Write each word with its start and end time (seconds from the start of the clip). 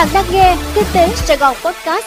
Bạn 0.00 0.08
đang 0.14 0.24
nghe 0.32 0.56
Kinh 0.74 0.84
tế 0.94 1.08
Sài 1.14 1.36
Gòn 1.36 1.56
Podcast. 1.64 2.04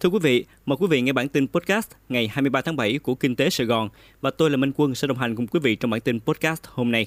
Thưa 0.00 0.08
quý 0.08 0.18
vị, 0.22 0.44
mời 0.66 0.76
quý 0.80 0.86
vị 0.90 1.00
nghe 1.00 1.12
bản 1.12 1.28
tin 1.28 1.48
podcast 1.48 1.88
ngày 2.08 2.28
23 2.28 2.60
tháng 2.60 2.76
7 2.76 2.98
của 2.98 3.14
Kinh 3.14 3.36
tế 3.36 3.50
Sài 3.50 3.66
Gòn 3.66 3.88
và 4.20 4.30
tôi 4.30 4.50
là 4.50 4.56
Minh 4.56 4.72
Quân 4.76 4.94
sẽ 4.94 5.08
đồng 5.08 5.18
hành 5.18 5.36
cùng 5.36 5.46
quý 5.46 5.60
vị 5.60 5.76
trong 5.76 5.90
bản 5.90 6.00
tin 6.00 6.20
podcast 6.20 6.60
hôm 6.66 6.92
nay. 6.92 7.06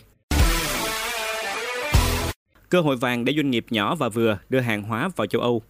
Cơ 2.70 2.81
hội 2.81 2.96
vàng 2.97 3.25
để 3.25 3.33
doanh 3.35 3.51
nghiệp 3.51 3.65
nhỏ 3.70 3.96
và 3.96 4.10
vừa 4.10 4.38
đưa 4.49 4.60
hàng 4.60 4.83
hóa 4.83 5.10
vào 5.15 5.28
châu 5.28 5.42
Âu. 5.42 5.62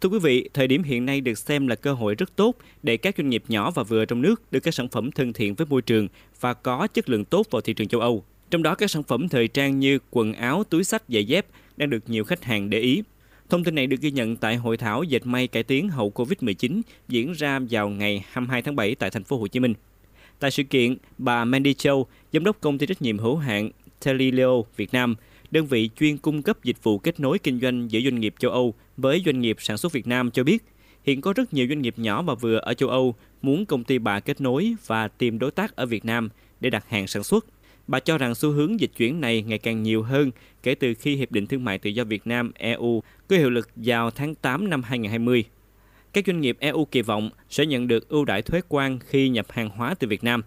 Thưa 0.00 0.08
quý 0.08 0.18
vị, 0.18 0.48
thời 0.54 0.66
điểm 0.68 0.82
hiện 0.82 1.06
nay 1.06 1.20
được 1.20 1.38
xem 1.38 1.66
là 1.66 1.74
cơ 1.74 1.92
hội 1.92 2.14
rất 2.14 2.36
tốt 2.36 2.56
để 2.82 2.96
các 2.96 3.14
doanh 3.18 3.28
nghiệp 3.28 3.44
nhỏ 3.48 3.70
và 3.70 3.82
vừa 3.82 4.04
trong 4.04 4.22
nước 4.22 4.52
đưa 4.52 4.60
các 4.60 4.74
sản 4.74 4.88
phẩm 4.88 5.12
thân 5.12 5.32
thiện 5.32 5.54
với 5.54 5.66
môi 5.70 5.82
trường 5.82 6.08
và 6.40 6.54
có 6.54 6.86
chất 6.86 7.08
lượng 7.08 7.24
tốt 7.24 7.46
vào 7.50 7.60
thị 7.60 7.72
trường 7.72 7.88
châu 7.88 8.00
Âu. 8.00 8.24
Trong 8.50 8.62
đó 8.62 8.74
các 8.74 8.90
sản 8.90 9.02
phẩm 9.02 9.28
thời 9.28 9.48
trang 9.48 9.78
như 9.78 9.98
quần 10.10 10.32
áo, 10.32 10.64
túi 10.64 10.84
sách, 10.84 11.02
giày 11.08 11.24
dép 11.24 11.46
đang 11.76 11.90
được 11.90 12.02
nhiều 12.06 12.24
khách 12.24 12.44
hàng 12.44 12.70
để 12.70 12.78
ý. 12.78 13.02
Thông 13.52 13.64
tin 13.64 13.74
này 13.74 13.86
được 13.86 14.00
ghi 14.00 14.10
nhận 14.10 14.36
tại 14.36 14.56
hội 14.56 14.76
thảo 14.76 15.02
dệt 15.02 15.26
may 15.26 15.46
cải 15.46 15.62
tiến 15.62 15.88
hậu 15.88 16.12
Covid-19 16.14 16.80
diễn 17.08 17.32
ra 17.32 17.60
vào 17.70 17.88
ngày 17.88 18.24
22 18.30 18.62
tháng 18.62 18.76
7 18.76 18.94
tại 18.94 19.10
thành 19.10 19.24
phố 19.24 19.38
Hồ 19.38 19.46
Chí 19.46 19.60
Minh. 19.60 19.74
Tại 20.38 20.50
sự 20.50 20.62
kiện, 20.62 20.96
bà 21.18 21.44
Mandy 21.44 21.74
Châu, 21.74 22.06
giám 22.32 22.44
đốc 22.44 22.60
công 22.60 22.78
ty 22.78 22.86
trách 22.86 23.02
nhiệm 23.02 23.18
hữu 23.18 23.36
hạn 23.36 23.70
Telileo 24.04 24.64
Việt 24.76 24.92
Nam, 24.92 25.14
đơn 25.50 25.66
vị 25.66 25.90
chuyên 25.96 26.16
cung 26.16 26.42
cấp 26.42 26.64
dịch 26.64 26.82
vụ 26.82 26.98
kết 26.98 27.20
nối 27.20 27.38
kinh 27.38 27.60
doanh 27.60 27.90
giữa 27.90 28.00
doanh 28.00 28.20
nghiệp 28.20 28.34
châu 28.38 28.50
Âu 28.50 28.74
với 28.96 29.22
doanh 29.26 29.40
nghiệp 29.40 29.56
sản 29.60 29.78
xuất 29.78 29.92
Việt 29.92 30.06
Nam 30.06 30.30
cho 30.30 30.44
biết, 30.44 30.64
hiện 31.04 31.20
có 31.20 31.32
rất 31.32 31.54
nhiều 31.54 31.66
doanh 31.68 31.82
nghiệp 31.82 31.94
nhỏ 31.96 32.22
và 32.22 32.34
vừa 32.34 32.56
ở 32.56 32.74
châu 32.74 32.88
Âu 32.88 33.14
muốn 33.42 33.66
công 33.66 33.84
ty 33.84 33.98
bà 33.98 34.20
kết 34.20 34.40
nối 34.40 34.74
và 34.86 35.08
tìm 35.08 35.38
đối 35.38 35.50
tác 35.50 35.76
ở 35.76 35.86
Việt 35.86 36.04
Nam 36.04 36.28
để 36.60 36.70
đặt 36.70 36.84
hàng 36.88 37.06
sản 37.06 37.24
xuất. 37.24 37.46
Bà 37.86 38.00
cho 38.00 38.18
rằng 38.18 38.34
xu 38.34 38.50
hướng 38.50 38.80
dịch 38.80 38.90
chuyển 38.96 39.20
này 39.20 39.42
ngày 39.42 39.58
càng 39.58 39.82
nhiều 39.82 40.02
hơn 40.02 40.30
kể 40.62 40.74
từ 40.74 40.94
khi 40.94 41.16
Hiệp 41.16 41.32
định 41.32 41.46
Thương 41.46 41.64
mại 41.64 41.78
Tự 41.78 41.90
do 41.90 42.04
Việt 42.04 42.26
Nam 42.26 42.52
EU 42.54 43.02
có 43.28 43.36
hiệu 43.36 43.50
lực 43.50 43.68
vào 43.76 44.10
tháng 44.10 44.34
8 44.34 44.70
năm 44.70 44.82
2020. 44.82 45.44
Các 46.12 46.24
doanh 46.26 46.40
nghiệp 46.40 46.56
EU 46.60 46.84
kỳ 46.84 47.02
vọng 47.02 47.30
sẽ 47.50 47.66
nhận 47.66 47.88
được 47.88 48.08
ưu 48.08 48.24
đãi 48.24 48.42
thuế 48.42 48.60
quan 48.68 48.98
khi 48.98 49.28
nhập 49.28 49.46
hàng 49.50 49.70
hóa 49.70 49.94
từ 49.94 50.08
Việt 50.08 50.24
Nam. 50.24 50.42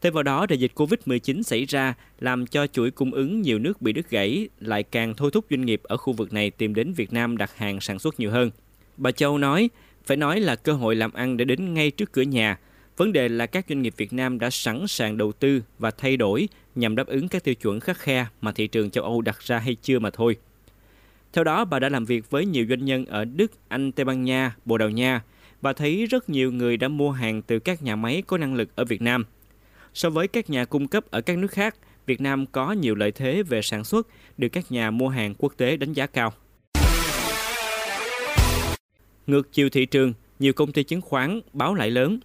Thêm 0.00 0.12
vào 0.12 0.22
đó, 0.22 0.46
đại 0.46 0.58
dịch 0.58 0.72
Covid-19 0.74 1.42
xảy 1.42 1.64
ra 1.64 1.94
làm 2.20 2.46
cho 2.46 2.66
chuỗi 2.66 2.90
cung 2.90 3.10
ứng 3.10 3.42
nhiều 3.42 3.58
nước 3.58 3.82
bị 3.82 3.92
đứt 3.92 4.10
gãy, 4.10 4.48
lại 4.60 4.82
càng 4.82 5.14
thôi 5.14 5.30
thúc 5.32 5.44
doanh 5.50 5.66
nghiệp 5.66 5.80
ở 5.82 5.96
khu 5.96 6.12
vực 6.12 6.32
này 6.32 6.50
tìm 6.50 6.74
đến 6.74 6.92
Việt 6.92 7.12
Nam 7.12 7.36
đặt 7.36 7.56
hàng 7.56 7.80
sản 7.80 7.98
xuất 7.98 8.20
nhiều 8.20 8.30
hơn. 8.30 8.50
Bà 8.96 9.10
Châu 9.10 9.38
nói, 9.38 9.70
phải 10.06 10.16
nói 10.16 10.40
là 10.40 10.56
cơ 10.56 10.72
hội 10.72 10.96
làm 10.96 11.12
ăn 11.12 11.36
để 11.36 11.44
đến 11.44 11.74
ngay 11.74 11.90
trước 11.90 12.12
cửa 12.12 12.22
nhà. 12.22 12.58
Vấn 12.96 13.12
đề 13.12 13.28
là 13.28 13.46
các 13.46 13.66
doanh 13.68 13.82
nghiệp 13.82 13.94
Việt 13.96 14.12
Nam 14.12 14.38
đã 14.38 14.50
sẵn 14.50 14.86
sàng 14.88 15.16
đầu 15.16 15.32
tư 15.32 15.62
và 15.78 15.90
thay 15.90 16.16
đổi 16.16 16.48
nhằm 16.74 16.96
đáp 16.96 17.06
ứng 17.06 17.28
các 17.28 17.44
tiêu 17.44 17.54
chuẩn 17.54 17.80
khắc 17.80 17.98
khe 17.98 18.26
mà 18.40 18.52
thị 18.52 18.66
trường 18.66 18.90
châu 18.90 19.04
Âu 19.04 19.20
đặt 19.20 19.40
ra 19.40 19.58
hay 19.58 19.76
chưa 19.82 19.98
mà 19.98 20.10
thôi. 20.10 20.36
Theo 21.32 21.44
đó, 21.44 21.64
bà 21.64 21.78
đã 21.78 21.88
làm 21.88 22.04
việc 22.04 22.30
với 22.30 22.46
nhiều 22.46 22.66
doanh 22.68 22.84
nhân 22.84 23.06
ở 23.06 23.24
Đức, 23.24 23.52
Anh, 23.68 23.92
Tây 23.92 24.04
Ban 24.04 24.24
Nha, 24.24 24.56
Bồ 24.64 24.78
Đào 24.78 24.90
Nha 24.90 25.22
và 25.60 25.72
thấy 25.72 26.06
rất 26.06 26.28
nhiều 26.28 26.52
người 26.52 26.76
đã 26.76 26.88
mua 26.88 27.10
hàng 27.10 27.42
từ 27.42 27.58
các 27.58 27.82
nhà 27.82 27.96
máy 27.96 28.22
có 28.26 28.38
năng 28.38 28.54
lực 28.54 28.76
ở 28.76 28.84
Việt 28.84 29.02
Nam. 29.02 29.24
So 29.94 30.10
với 30.10 30.28
các 30.28 30.50
nhà 30.50 30.64
cung 30.64 30.88
cấp 30.88 31.04
ở 31.10 31.20
các 31.20 31.38
nước 31.38 31.50
khác, 31.50 31.76
Việt 32.06 32.20
Nam 32.20 32.46
có 32.46 32.72
nhiều 32.72 32.94
lợi 32.94 33.12
thế 33.12 33.42
về 33.42 33.62
sản 33.62 33.84
xuất, 33.84 34.08
được 34.38 34.48
các 34.48 34.72
nhà 34.72 34.90
mua 34.90 35.08
hàng 35.08 35.34
quốc 35.38 35.54
tế 35.56 35.76
đánh 35.76 35.92
giá 35.92 36.06
cao. 36.06 36.32
Ngược 39.26 39.52
chiều 39.52 39.68
thị 39.68 39.86
trường, 39.86 40.12
nhiều 40.38 40.52
công 40.52 40.72
ty 40.72 40.82
chứng 40.82 41.00
khoán 41.00 41.40
báo 41.52 41.74
lại 41.74 41.90
lớn. 41.90 42.18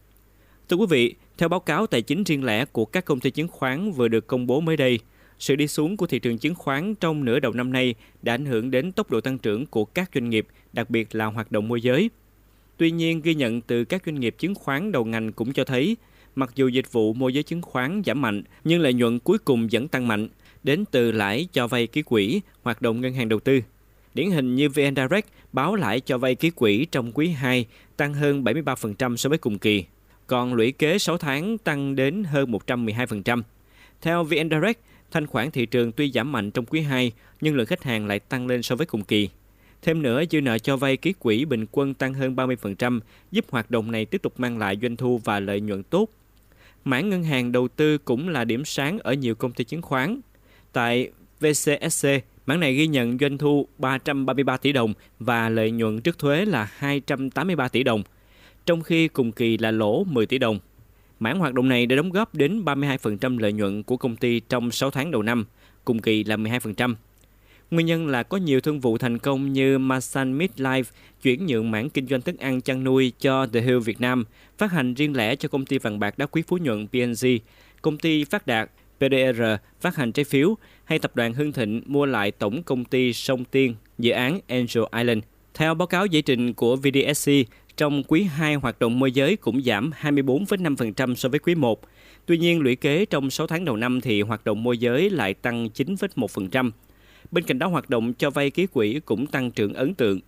Thưa 0.69 0.75
quý 0.75 0.85
vị, 0.89 1.15
theo 1.37 1.49
báo 1.49 1.59
cáo 1.59 1.87
tài 1.87 2.01
chính 2.01 2.23
riêng 2.23 2.43
lẻ 2.43 2.65
của 2.65 2.85
các 2.85 3.05
công 3.05 3.19
ty 3.19 3.31
chứng 3.31 3.47
khoán 3.47 3.91
vừa 3.91 4.07
được 4.07 4.27
công 4.27 4.47
bố 4.47 4.59
mới 4.59 4.77
đây, 4.77 4.99
sự 5.39 5.55
đi 5.55 5.67
xuống 5.67 5.97
của 5.97 6.07
thị 6.07 6.19
trường 6.19 6.37
chứng 6.37 6.55
khoán 6.55 6.95
trong 6.95 7.25
nửa 7.25 7.39
đầu 7.39 7.53
năm 7.53 7.73
nay 7.73 7.95
đã 8.21 8.33
ảnh 8.33 8.45
hưởng 8.45 8.71
đến 8.71 8.91
tốc 8.91 9.11
độ 9.11 9.21
tăng 9.21 9.37
trưởng 9.37 9.65
của 9.65 9.85
các 9.85 10.09
doanh 10.13 10.29
nghiệp, 10.29 10.47
đặc 10.73 10.89
biệt 10.89 11.15
là 11.15 11.25
hoạt 11.25 11.51
động 11.51 11.67
môi 11.67 11.81
giới. 11.81 12.09
Tuy 12.77 12.91
nhiên, 12.91 13.21
ghi 13.21 13.35
nhận 13.35 13.61
từ 13.61 13.85
các 13.85 14.01
doanh 14.05 14.19
nghiệp 14.19 14.35
chứng 14.37 14.55
khoán 14.55 14.91
đầu 14.91 15.05
ngành 15.05 15.31
cũng 15.31 15.53
cho 15.53 15.63
thấy, 15.63 15.97
mặc 16.35 16.51
dù 16.55 16.67
dịch 16.67 16.91
vụ 16.91 17.13
môi 17.13 17.33
giới 17.33 17.43
chứng 17.43 17.61
khoán 17.61 18.01
giảm 18.05 18.21
mạnh, 18.21 18.43
nhưng 18.63 18.81
lợi 18.81 18.93
nhuận 18.93 19.19
cuối 19.19 19.37
cùng 19.37 19.67
vẫn 19.71 19.87
tăng 19.87 20.07
mạnh, 20.07 20.27
đến 20.63 20.85
từ 20.91 21.11
lãi 21.11 21.47
cho 21.53 21.67
vay 21.67 21.87
ký 21.87 22.01
quỹ, 22.01 22.41
hoạt 22.61 22.81
động 22.81 23.01
ngân 23.01 23.13
hàng 23.13 23.29
đầu 23.29 23.39
tư. 23.39 23.61
Điển 24.13 24.31
hình 24.31 24.55
như 24.55 24.69
VN 24.69 24.95
Direct 24.95 25.27
báo 25.53 25.75
lãi 25.75 25.99
cho 25.99 26.17
vay 26.17 26.35
ký 26.35 26.49
quỹ 26.49 26.85
trong 26.91 27.11
quý 27.11 27.27
2 27.27 27.65
tăng 27.97 28.13
hơn 28.13 28.43
73% 28.43 29.15
so 29.15 29.29
với 29.29 29.37
cùng 29.37 29.59
kỳ, 29.59 29.85
còn 30.29 30.53
lũy 30.53 30.71
kế 30.71 30.99
6 30.99 31.17
tháng 31.17 31.57
tăng 31.57 31.95
đến 31.95 32.23
hơn 32.23 32.51
112%. 32.51 33.41
Theo 34.01 34.23
VN 34.23 34.49
Direct, 34.49 34.79
thanh 35.11 35.27
khoản 35.27 35.51
thị 35.51 35.65
trường 35.65 35.91
tuy 35.91 36.11
giảm 36.11 36.31
mạnh 36.31 36.51
trong 36.51 36.65
quý 36.65 36.81
2, 36.81 37.11
nhưng 37.41 37.55
lượng 37.55 37.65
khách 37.65 37.83
hàng 37.83 38.07
lại 38.07 38.19
tăng 38.19 38.47
lên 38.47 38.61
so 38.61 38.75
với 38.75 38.85
cùng 38.85 39.03
kỳ. 39.03 39.29
Thêm 39.81 40.01
nữa, 40.01 40.23
dư 40.31 40.41
nợ 40.41 40.57
cho 40.57 40.77
vay 40.77 40.97
ký 40.97 41.13
quỹ 41.13 41.45
bình 41.45 41.65
quân 41.71 41.93
tăng 41.93 42.13
hơn 42.13 42.35
30%, 42.35 42.99
giúp 43.31 43.45
hoạt 43.49 43.71
động 43.71 43.91
này 43.91 44.05
tiếp 44.05 44.21
tục 44.21 44.39
mang 44.39 44.57
lại 44.57 44.77
doanh 44.81 44.95
thu 44.95 45.17
và 45.17 45.39
lợi 45.39 45.61
nhuận 45.61 45.83
tốt. 45.83 46.09
Mảng 46.85 47.09
ngân 47.09 47.23
hàng 47.23 47.51
đầu 47.51 47.67
tư 47.67 47.97
cũng 47.97 48.29
là 48.29 48.43
điểm 48.43 48.65
sáng 48.65 48.99
ở 48.99 49.13
nhiều 49.13 49.35
công 49.35 49.51
ty 49.51 49.63
chứng 49.63 49.81
khoán. 49.81 50.19
Tại 50.73 51.11
VCSC, 51.39 52.07
mảng 52.45 52.59
này 52.59 52.73
ghi 52.73 52.87
nhận 52.87 53.17
doanh 53.17 53.37
thu 53.37 53.67
333 53.77 54.57
tỷ 54.57 54.71
đồng 54.71 54.93
và 55.19 55.49
lợi 55.49 55.71
nhuận 55.71 56.01
trước 56.01 56.19
thuế 56.19 56.45
là 56.45 56.69
283 56.77 57.67
tỷ 57.67 57.83
đồng, 57.83 58.03
trong 58.69 58.81
khi 58.81 59.07
cùng 59.07 59.31
kỳ 59.31 59.57
là 59.57 59.71
lỗ 59.71 60.03
10 60.03 60.25
tỷ 60.25 60.37
đồng. 60.37 60.59
Mảng 61.19 61.39
hoạt 61.39 61.53
động 61.53 61.69
này 61.69 61.85
đã 61.85 61.95
đóng 61.95 62.09
góp 62.09 62.35
đến 62.35 62.63
32% 62.65 63.37
lợi 63.39 63.53
nhuận 63.53 63.83
của 63.83 63.97
công 63.97 64.15
ty 64.15 64.39
trong 64.39 64.71
6 64.71 64.91
tháng 64.91 65.11
đầu 65.11 65.23
năm, 65.23 65.45
cùng 65.85 65.99
kỳ 65.99 66.23
là 66.23 66.37
12%. 66.37 66.95
Nguyên 67.71 67.85
nhân 67.85 68.07
là 68.07 68.23
có 68.23 68.37
nhiều 68.37 68.61
thương 68.61 68.79
vụ 68.79 68.97
thành 68.97 69.17
công 69.17 69.53
như 69.53 69.77
Masan 69.77 70.37
Midlife 70.37 70.83
chuyển 71.21 71.45
nhượng 71.45 71.71
mảng 71.71 71.89
kinh 71.89 72.07
doanh 72.07 72.21
thức 72.21 72.39
ăn 72.39 72.61
chăn 72.61 72.83
nuôi 72.83 73.11
cho 73.19 73.47
The 73.47 73.61
Hill 73.61 73.79
Việt 73.79 74.01
Nam, 74.01 74.25
phát 74.57 74.71
hành 74.71 74.93
riêng 74.93 75.17
lẻ 75.17 75.35
cho 75.35 75.49
công 75.49 75.65
ty 75.65 75.77
vàng 75.77 75.99
bạc 75.99 76.17
đá 76.17 76.25
quý 76.25 76.41
Phú 76.47 76.57
Nhuận 76.57 76.87
PNG, 76.87 77.27
công 77.81 77.97
ty 77.97 78.23
Phát 78.23 78.47
Đạt 78.47 78.69
PDR 78.97 79.41
phát 79.81 79.95
hành 79.95 80.11
trái 80.11 80.23
phiếu 80.23 80.57
hay 80.83 80.99
tập 80.99 81.11
đoàn 81.15 81.33
Hưng 81.33 81.51
Thịnh 81.51 81.81
mua 81.85 82.05
lại 82.05 82.31
tổng 82.31 82.63
công 82.63 82.85
ty 82.85 83.13
Sông 83.13 83.45
Tiên, 83.45 83.75
dự 83.97 84.11
án 84.11 84.39
Angel 84.47 84.83
Island. 84.97 85.23
Theo 85.53 85.73
báo 85.73 85.87
cáo 85.87 86.05
giải 86.05 86.21
trình 86.21 86.53
của 86.53 86.75
VDSC, 86.75 87.31
trong 87.79 88.03
quý 88.03 88.23
2 88.23 88.55
hoạt 88.55 88.79
động 88.79 88.99
môi 88.99 89.11
giới 89.11 89.35
cũng 89.35 89.61
giảm 89.61 89.91
24,5% 90.01 91.15
so 91.15 91.29
với 91.29 91.39
quý 91.39 91.55
1. 91.55 91.81
Tuy 92.25 92.37
nhiên, 92.37 92.59
lũy 92.59 92.75
kế 92.75 93.05
trong 93.05 93.29
6 93.29 93.47
tháng 93.47 93.65
đầu 93.65 93.75
năm 93.75 94.01
thì 94.01 94.21
hoạt 94.21 94.45
động 94.45 94.63
môi 94.63 94.77
giới 94.77 95.09
lại 95.09 95.33
tăng 95.33 95.67
9,1%. 95.67 96.71
Bên 97.31 97.43
cạnh 97.43 97.59
đó, 97.59 97.67
hoạt 97.67 97.89
động 97.89 98.13
cho 98.13 98.29
vay 98.29 98.49
ký 98.49 98.65
quỹ 98.65 98.99
cũng 99.05 99.27
tăng 99.27 99.51
trưởng 99.51 99.73
ấn 99.73 99.93
tượng. 99.93 100.19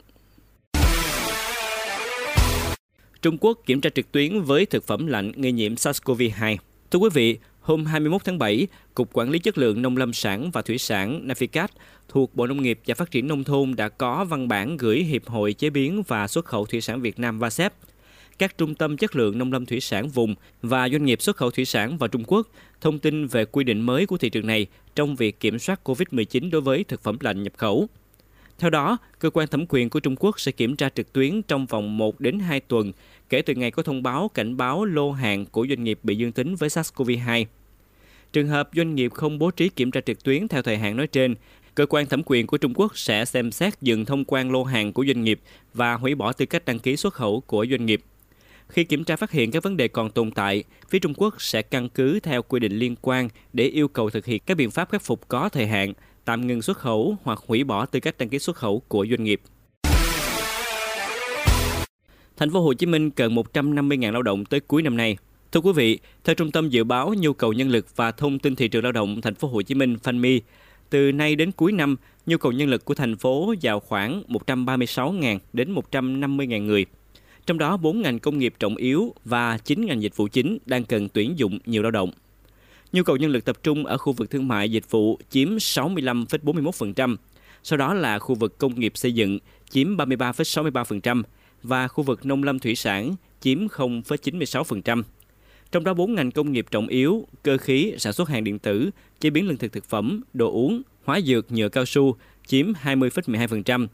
Trung 3.21 3.37
Quốc 3.37 3.59
kiểm 3.65 3.81
tra 3.81 3.89
trực 3.89 4.11
tuyến 4.11 4.41
với 4.41 4.65
thực 4.65 4.87
phẩm 4.87 5.07
lạnh 5.07 5.31
nghi 5.35 5.51
nhiễm 5.51 5.73
SARS-CoV-2. 5.73 6.57
Thưa 6.91 6.99
quý 6.99 7.09
vị, 7.13 7.37
hôm 7.61 7.85
21 7.85 8.21
tháng 8.25 8.39
7, 8.39 8.67
Cục 8.93 9.09
Quản 9.13 9.29
lý 9.29 9.39
Chất 9.39 9.57
lượng 9.57 9.81
Nông 9.81 9.97
lâm 9.97 10.13
sản 10.13 10.51
và 10.51 10.61
Thủy 10.61 10.77
sản 10.77 11.27
Naficat 11.27 11.67
thuộc 12.09 12.35
Bộ 12.35 12.47
Nông 12.47 12.61
nghiệp 12.61 12.79
và 12.85 12.95
Phát 12.95 13.11
triển 13.11 13.27
Nông 13.27 13.43
thôn 13.43 13.75
đã 13.75 13.89
có 13.89 14.25
văn 14.25 14.47
bản 14.47 14.77
gửi 14.77 15.03
Hiệp 15.03 15.27
hội 15.27 15.53
Chế 15.53 15.69
biến 15.69 16.03
và 16.07 16.27
Xuất 16.27 16.45
khẩu 16.45 16.65
Thủy 16.65 16.81
sản 16.81 17.01
Việt 17.01 17.19
Nam 17.19 17.39
VASEP, 17.39 17.73
các 18.39 18.57
trung 18.57 18.75
tâm 18.75 18.97
chất 18.97 19.15
lượng 19.15 19.37
nông 19.37 19.53
lâm 19.53 19.65
thủy 19.65 19.79
sản 19.79 20.09
vùng 20.09 20.35
và 20.61 20.89
doanh 20.89 21.05
nghiệp 21.05 21.21
xuất 21.21 21.37
khẩu 21.37 21.51
thủy 21.51 21.65
sản 21.65 21.97
vào 21.97 22.07
Trung 22.07 22.23
Quốc 22.27 22.47
thông 22.81 22.99
tin 22.99 23.27
về 23.27 23.45
quy 23.45 23.63
định 23.63 23.81
mới 23.81 24.05
của 24.05 24.17
thị 24.17 24.29
trường 24.29 24.47
này 24.47 24.67
trong 24.95 25.15
việc 25.15 25.39
kiểm 25.39 25.59
soát 25.59 25.79
COVID-19 25.83 26.51
đối 26.51 26.61
với 26.61 26.83
thực 26.83 27.03
phẩm 27.03 27.17
lạnh 27.21 27.43
nhập 27.43 27.53
khẩu. 27.57 27.87
Theo 28.61 28.69
đó, 28.69 28.97
cơ 29.19 29.29
quan 29.29 29.47
thẩm 29.47 29.65
quyền 29.69 29.89
của 29.89 29.99
Trung 29.99 30.15
Quốc 30.19 30.39
sẽ 30.39 30.51
kiểm 30.51 30.75
tra 30.75 30.89
trực 30.89 31.13
tuyến 31.13 31.41
trong 31.41 31.65
vòng 31.65 31.97
1 31.97 32.19
đến 32.19 32.39
2 32.39 32.59
tuần 32.59 32.91
kể 33.29 33.41
từ 33.41 33.53
ngày 33.53 33.71
có 33.71 33.83
thông 33.83 34.03
báo 34.03 34.29
cảnh 34.33 34.57
báo 34.57 34.85
lô 34.85 35.11
hàng 35.11 35.45
của 35.45 35.65
doanh 35.69 35.83
nghiệp 35.83 35.99
bị 36.03 36.15
dương 36.15 36.31
tính 36.31 36.55
với 36.55 36.69
SARS-CoV-2. 36.69 37.45
Trường 38.33 38.47
hợp 38.47 38.69
doanh 38.75 38.95
nghiệp 38.95 39.11
không 39.13 39.39
bố 39.39 39.51
trí 39.51 39.69
kiểm 39.69 39.91
tra 39.91 40.01
trực 40.01 40.23
tuyến 40.23 40.47
theo 40.47 40.61
thời 40.61 40.77
hạn 40.77 40.97
nói 40.97 41.07
trên, 41.07 41.35
cơ 41.75 41.85
quan 41.85 42.05
thẩm 42.05 42.21
quyền 42.25 42.47
của 42.47 42.57
Trung 42.57 42.73
Quốc 42.75 42.97
sẽ 42.97 43.25
xem 43.25 43.51
xét 43.51 43.81
dừng 43.81 44.05
thông 44.05 44.25
quan 44.25 44.51
lô 44.51 44.63
hàng 44.63 44.93
của 44.93 45.05
doanh 45.05 45.23
nghiệp 45.23 45.39
và 45.73 45.93
hủy 45.93 46.15
bỏ 46.15 46.33
tư 46.33 46.45
cách 46.45 46.65
đăng 46.65 46.79
ký 46.79 46.97
xuất 46.97 47.13
khẩu 47.13 47.41
của 47.41 47.65
doanh 47.69 47.85
nghiệp. 47.85 48.01
Khi 48.67 48.83
kiểm 48.83 49.03
tra 49.03 49.15
phát 49.15 49.31
hiện 49.31 49.51
các 49.51 49.63
vấn 49.63 49.77
đề 49.77 49.87
còn 49.87 50.09
tồn 50.09 50.31
tại, 50.31 50.63
phía 50.89 50.99
Trung 50.99 51.13
Quốc 51.17 51.41
sẽ 51.41 51.61
căn 51.61 51.89
cứ 51.89 52.19
theo 52.19 52.41
quy 52.41 52.59
định 52.59 52.73
liên 52.73 52.95
quan 53.01 53.29
để 53.53 53.63
yêu 53.63 53.87
cầu 53.87 54.09
thực 54.09 54.25
hiện 54.25 54.41
các 54.45 54.57
biện 54.57 54.71
pháp 54.71 54.91
khắc 54.91 55.01
phục 55.01 55.27
có 55.27 55.49
thời 55.49 55.67
hạn, 55.67 55.93
tạm 56.25 56.47
ngừng 56.47 56.61
xuất 56.61 56.77
khẩu 56.77 57.17
hoặc 57.23 57.39
hủy 57.47 57.63
bỏ 57.63 57.85
tư 57.85 57.99
cách 57.99 58.17
đăng 58.17 58.29
ký 58.29 58.39
xuất 58.39 58.55
khẩu 58.55 58.81
của 58.87 59.05
doanh 59.09 59.23
nghiệp. 59.23 59.41
Thành 62.37 62.51
phố 62.51 62.61
Hồ 62.61 62.73
Chí 62.73 62.85
Minh 62.85 63.11
cần 63.11 63.35
150.000 63.35 64.11
lao 64.11 64.21
động 64.21 64.45
tới 64.45 64.59
cuối 64.59 64.81
năm 64.81 64.97
nay. 64.97 65.17
Thưa 65.51 65.59
quý 65.59 65.71
vị, 65.75 65.99
theo 66.23 66.35
Trung 66.35 66.51
tâm 66.51 66.69
Dự 66.69 66.83
báo 66.83 67.13
Nhu 67.17 67.33
cầu 67.33 67.53
Nhân 67.53 67.69
lực 67.69 67.95
và 67.95 68.11
Thông 68.11 68.39
tin 68.39 68.55
Thị 68.55 68.67
trường 68.67 68.83
Lao 68.83 68.91
động 68.91 69.21
Thành 69.21 69.35
phố 69.35 69.47
Hồ 69.47 69.61
Chí 69.61 69.75
Minh 69.75 69.97
FANMI, 70.03 70.39
từ 70.89 71.11
nay 71.11 71.35
đến 71.35 71.51
cuối 71.51 71.71
năm, 71.71 71.95
nhu 72.25 72.37
cầu 72.37 72.51
nhân 72.51 72.69
lực 72.69 72.85
của 72.85 72.93
thành 72.93 73.15
phố 73.15 73.53
vào 73.61 73.79
khoảng 73.79 74.23
136.000 74.27 75.39
đến 75.53 75.75
150.000 75.75 76.65
người. 76.65 76.85
Trong 77.45 77.57
đó 77.57 77.77
4 77.77 78.01
ngành 78.01 78.19
công 78.19 78.37
nghiệp 78.37 78.53
trọng 78.59 78.75
yếu 78.75 79.13
và 79.25 79.57
9 79.57 79.85
ngành 79.85 80.01
dịch 80.01 80.15
vụ 80.15 80.27
chính 80.27 80.57
đang 80.65 80.83
cần 80.83 81.09
tuyển 81.09 81.33
dụng 81.37 81.59
nhiều 81.65 81.81
lao 81.81 81.91
động. 81.91 82.11
Nhu 82.93 83.03
cầu 83.03 83.17
nhân 83.17 83.31
lực 83.31 83.45
tập 83.45 83.63
trung 83.63 83.85
ở 83.85 83.97
khu 83.97 84.13
vực 84.13 84.29
thương 84.29 84.47
mại 84.47 84.71
dịch 84.71 84.91
vụ 84.91 85.19
chiếm 85.29 85.55
65,41%, 85.55 87.15
sau 87.63 87.77
đó 87.77 87.93
là 87.93 88.19
khu 88.19 88.35
vực 88.35 88.57
công 88.57 88.79
nghiệp 88.79 88.91
xây 88.95 89.11
dựng 89.11 89.39
chiếm 89.69 89.97
33,63% 89.97 91.23
và 91.63 91.87
khu 91.87 92.03
vực 92.03 92.25
nông 92.25 92.43
lâm 92.43 92.59
thủy 92.59 92.75
sản 92.75 93.15
chiếm 93.41 93.67
0,96%. 93.67 95.03
Trong 95.71 95.83
đó 95.83 95.93
4 95.93 96.15
ngành 96.15 96.31
công 96.31 96.51
nghiệp 96.51 96.65
trọng 96.71 96.87
yếu, 96.87 97.27
cơ 97.43 97.57
khí, 97.57 97.93
sản 97.97 98.13
xuất 98.13 98.29
hàng 98.29 98.43
điện 98.43 98.59
tử, 98.59 98.89
chế 99.19 99.29
biến 99.29 99.47
lương 99.47 99.57
thực 99.57 99.71
thực 99.71 99.85
phẩm, 99.85 100.21
đồ 100.33 100.51
uống, 100.51 100.81
hóa 101.03 101.21
dược, 101.21 101.51
nhựa 101.51 101.69
cao 101.69 101.85
su 101.85 102.15
chiếm 102.47 102.73
20,12%. 102.83 103.87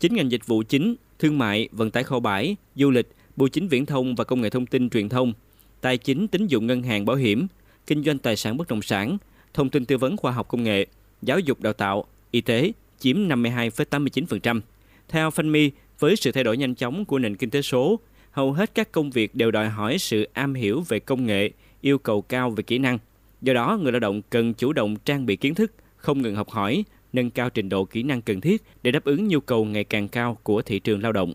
9 0.00 0.14
ngành 0.14 0.30
dịch 0.30 0.46
vụ 0.46 0.62
chính, 0.62 0.94
thương 1.18 1.38
mại, 1.38 1.68
vận 1.72 1.90
tải 1.90 2.02
kho 2.02 2.20
bãi, 2.20 2.56
du 2.74 2.90
lịch, 2.90 3.08
bưu 3.36 3.48
chính 3.48 3.68
viễn 3.68 3.86
thông 3.86 4.14
và 4.14 4.24
công 4.24 4.40
nghệ 4.40 4.50
thông 4.50 4.66
tin 4.66 4.90
truyền 4.90 5.08
thông, 5.08 5.32
tài 5.80 5.98
chính 5.98 6.28
tín 6.28 6.46
dụng 6.46 6.66
ngân 6.66 6.82
hàng 6.82 7.04
bảo 7.04 7.16
hiểm, 7.16 7.46
kinh 7.86 8.04
doanh 8.04 8.18
tài 8.18 8.36
sản 8.36 8.56
bất 8.56 8.68
động 8.68 8.82
sản, 8.82 9.18
thông 9.54 9.70
tin 9.70 9.84
tư 9.84 9.98
vấn 9.98 10.16
khoa 10.16 10.32
học 10.32 10.48
công 10.48 10.62
nghệ, 10.62 10.86
giáo 11.22 11.38
dục 11.38 11.60
đào 11.60 11.72
tạo, 11.72 12.04
y 12.30 12.40
tế 12.40 12.72
chiếm 12.98 13.16
52,89%. 13.16 14.60
Theo 15.08 15.30
FANMI, 15.30 15.70
với 15.98 16.16
sự 16.16 16.32
thay 16.32 16.44
đổi 16.44 16.56
nhanh 16.56 16.74
chóng 16.74 17.04
của 17.04 17.18
nền 17.18 17.36
kinh 17.36 17.50
tế 17.50 17.62
số, 17.62 18.00
hầu 18.30 18.52
hết 18.52 18.74
các 18.74 18.92
công 18.92 19.10
việc 19.10 19.34
đều 19.34 19.50
đòi 19.50 19.68
hỏi 19.68 19.98
sự 19.98 20.28
am 20.32 20.54
hiểu 20.54 20.80
về 20.88 21.00
công 21.00 21.26
nghệ, 21.26 21.50
yêu 21.80 21.98
cầu 21.98 22.22
cao 22.22 22.50
về 22.50 22.62
kỹ 22.62 22.78
năng. 22.78 22.98
Do 23.42 23.52
đó, 23.52 23.78
người 23.82 23.92
lao 23.92 24.00
động 24.00 24.22
cần 24.30 24.54
chủ 24.54 24.72
động 24.72 24.96
trang 25.04 25.26
bị 25.26 25.36
kiến 25.36 25.54
thức, 25.54 25.72
không 25.96 26.22
ngừng 26.22 26.34
học 26.34 26.50
hỏi, 26.50 26.84
nâng 27.12 27.30
cao 27.30 27.50
trình 27.50 27.68
độ 27.68 27.84
kỹ 27.84 28.02
năng 28.02 28.22
cần 28.22 28.40
thiết 28.40 28.62
để 28.82 28.90
đáp 28.90 29.04
ứng 29.04 29.28
nhu 29.28 29.40
cầu 29.40 29.64
ngày 29.64 29.84
càng 29.84 30.08
cao 30.08 30.38
của 30.42 30.62
thị 30.62 30.78
trường 30.78 31.02
lao 31.02 31.12
động. 31.12 31.34